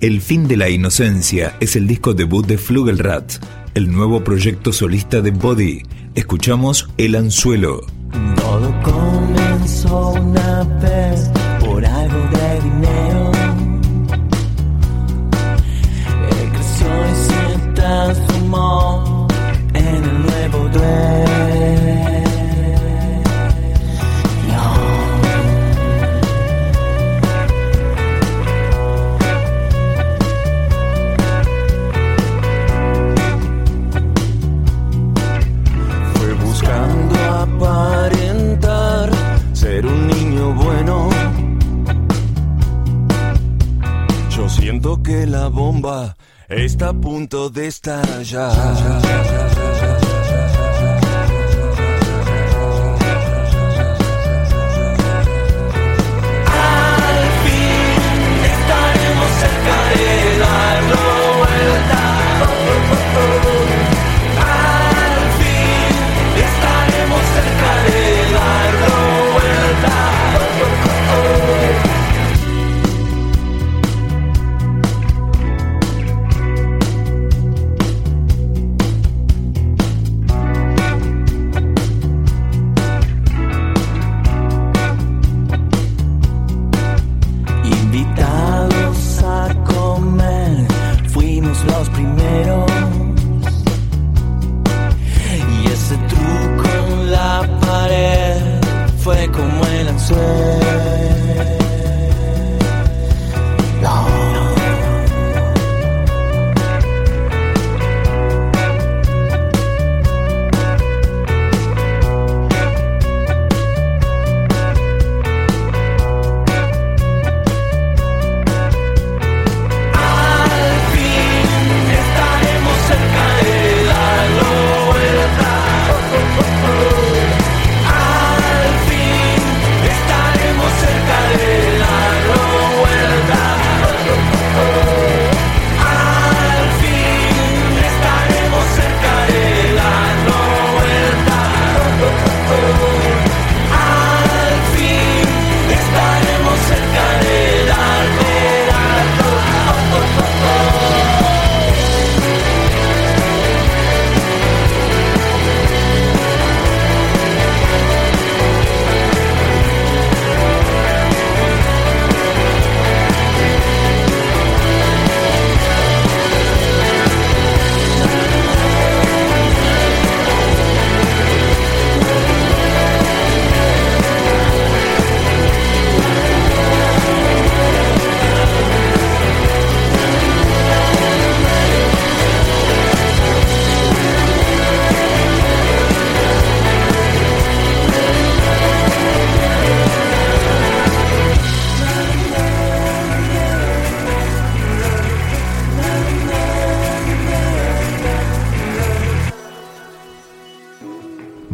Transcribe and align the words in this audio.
El 0.00 0.22
fin 0.22 0.48
de 0.48 0.56
la 0.56 0.70
inocencia 0.70 1.54
es 1.60 1.76
el 1.76 1.86
disco 1.86 2.14
debut 2.14 2.46
de 2.46 2.56
Flugelrat, 2.56 3.34
el 3.74 3.92
nuevo 3.92 4.24
proyecto 4.24 4.72
solista 4.72 5.20
de 5.20 5.30
Body. 5.30 5.82
Escuchamos 6.14 6.88
El 6.96 7.16
Anzuelo. 7.16 7.99
La 45.30 45.48
bomba 45.48 46.16
está 46.48 46.88
a 46.88 46.92
punto 46.92 47.48
de 47.50 47.68
estallar. 47.68 49.49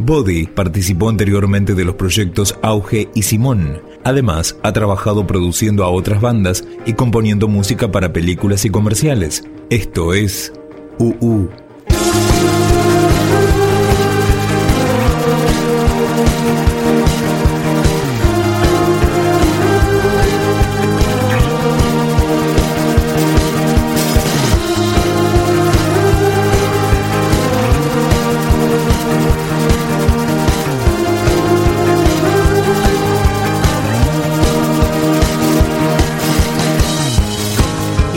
Body 0.07 0.47
participó 0.47 1.09
anteriormente 1.09 1.75
de 1.75 1.83
los 1.83 1.95
proyectos 1.95 2.57
Auge 2.61 3.09
y 3.13 3.23
Simón. 3.23 3.81
Además, 4.05 4.55
ha 4.63 4.71
trabajado 4.71 5.27
produciendo 5.27 5.83
a 5.83 5.89
otras 5.89 6.21
bandas 6.21 6.63
y 6.85 6.93
componiendo 6.93 7.49
música 7.49 7.91
para 7.91 8.13
películas 8.13 8.63
y 8.63 8.69
comerciales. 8.69 9.43
Esto 9.69 10.13
es 10.13 10.53
UU. 10.97 11.49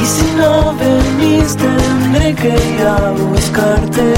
Y 0.00 0.06
si 0.06 0.26
no 0.36 0.74
venís 0.76 1.56
tendré 1.56 2.34
que 2.34 2.48
ir 2.48 2.86
a 2.86 3.10
buscarte. 3.10 4.14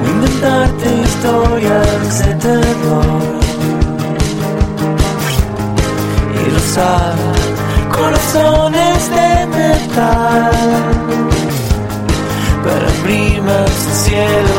O 0.00 0.06
inventarte 0.14 0.88
historias 1.06 2.18
de 2.20 2.34
terror. 2.34 3.44
Y 6.40 6.50
rozar 6.50 7.14
corazones 7.96 9.10
de 9.10 9.46
metal 9.46 10.52
Para 12.64 12.88
primas 13.04 13.86
el 13.86 13.96
cielo. 14.06 14.58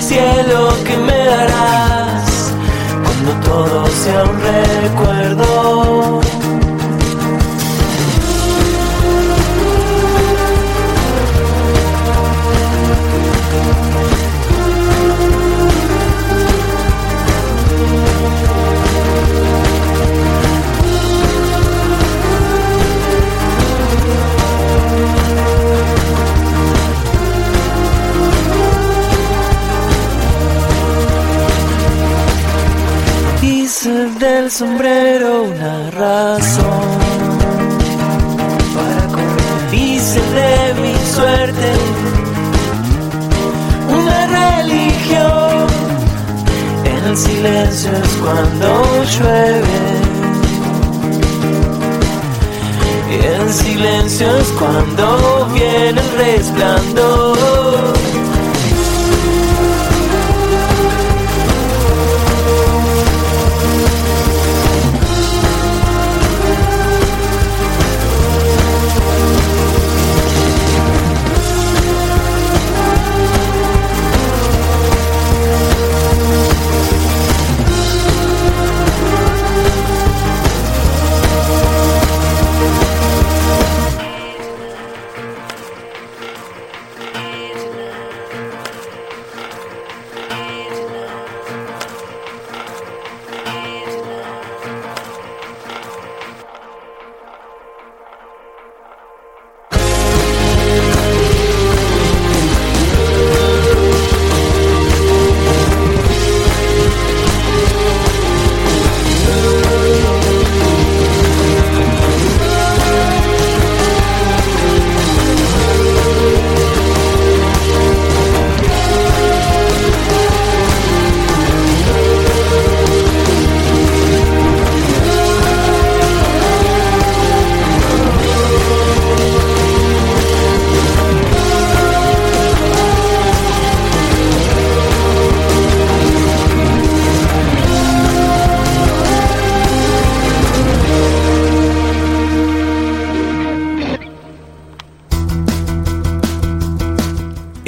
Cielo 0.00 0.74
que 0.84 0.96
me 0.96 1.24
darás 1.24 1.89
del 34.50 34.56
sombrero 34.56 35.42
una 35.42 35.90
razón 35.90 36.88
para 38.74 39.06
correr. 39.08 39.74
Hice 39.74 40.20
de 40.20 40.74
mi 40.82 40.94
suerte 41.14 41.72
una 43.88 44.26
religión. 44.26 45.66
En 46.84 47.04
el 47.10 47.16
silencio 47.16 47.90
es 47.92 48.16
cuando 48.22 49.04
llueve. 49.18 49.80
Y 53.10 53.26
en 53.26 53.52
silencio 53.52 54.36
es 54.36 54.48
cuando 54.58 55.46
viene 55.54 56.00
el 56.00 56.10
resplandor. 56.18 57.99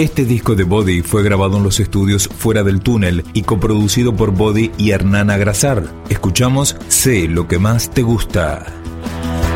Este 0.02 0.25
disco 0.25 0.56
de 0.56 0.64
Body 0.64 1.00
fue 1.02 1.22
grabado 1.22 1.58
en 1.58 1.62
los 1.62 1.78
estudios 1.78 2.26
Fuera 2.26 2.64
del 2.64 2.81
Túnel 2.81 3.25
y 3.34 3.43
coproducido 3.43 4.16
por 4.16 4.32
Body 4.32 4.72
y 4.76 4.90
Hernán 4.90 5.31
Agrasar. 5.31 5.84
Escuchamos 6.08 6.75
Sé 6.88 7.28
lo 7.28 7.46
que 7.46 7.60
más 7.60 7.88
te 7.88 8.02
gusta. 8.02 8.66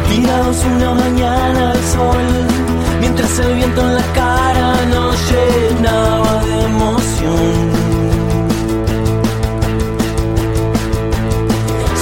Tirados 0.08 0.64
una 0.64 0.94
mañana 0.94 1.72
al 1.72 1.82
sol, 1.82 2.22
mientras 3.00 3.38
el 3.40 3.56
viento 3.56 3.80
en 3.80 3.94
la 3.96 4.12
cara 4.12 4.86
nos 4.86 5.16
llenaba 5.32 6.44
de 6.44 6.62
emoción. 6.62 7.70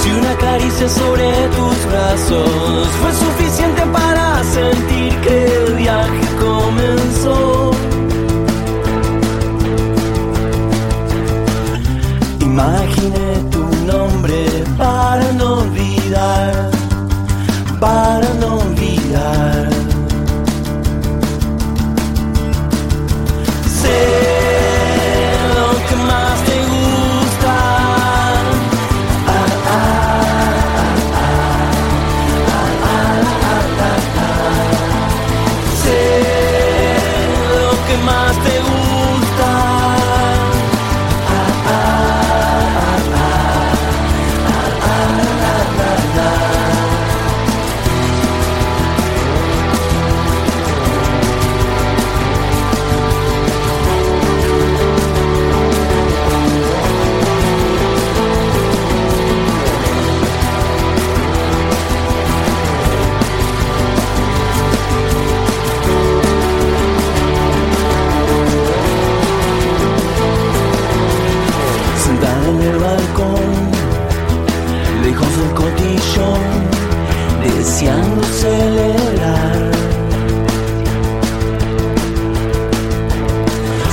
Si 0.03 0.11
una 0.11 0.35
caricia 0.37 0.89
sobre 0.91 1.33
tus 1.57 1.91
brazos 1.91 2.89
fue 2.89 3.13
suficiente 3.27 3.83
para 3.91 4.45
sentir 4.45 5.17
que 5.23 5.47
el 5.47 5.75
viaje 5.77 6.21
comenzó. 6.39 7.54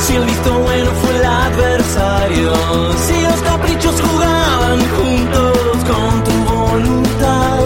si 0.01 0.15
el 0.15 0.25
visto 0.25 0.59
bueno 0.59 0.91
fue 1.01 1.15
el 1.15 1.25
adversario, 1.25 2.53
si 3.05 3.21
los 3.21 3.41
caprichos 3.41 3.95
jugaban 4.01 4.79
juntos 4.97 5.77
con 5.89 6.23
tu 6.23 6.31
voluntad. 6.51 7.59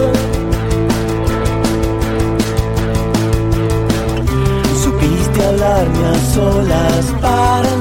Supiste 4.82 5.44
hablarme 5.44 6.06
a 6.06 6.34
solas 6.34 7.06
para 7.20 7.75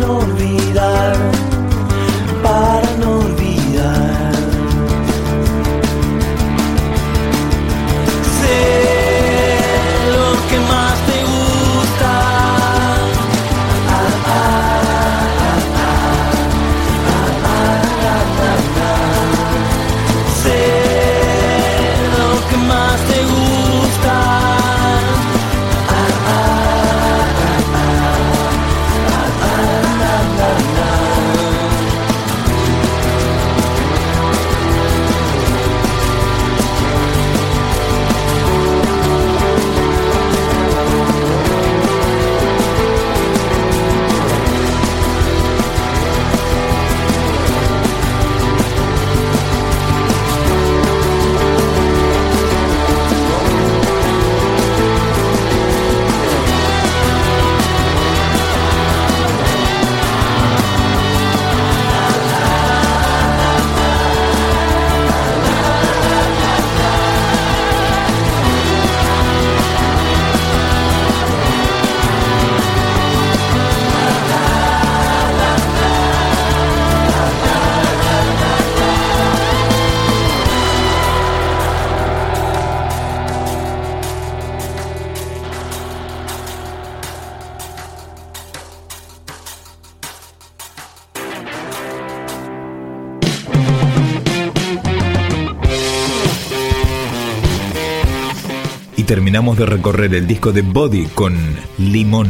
terminamos 99.06 99.58
de 99.58 99.66
recorrer 99.66 100.14
el 100.16 100.28
disco 100.28 100.52
de 100.52 100.62
Body 100.62 101.06
con 101.14 101.38
Limón. 101.78 102.30